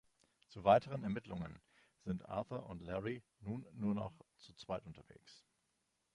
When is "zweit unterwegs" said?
4.55-5.45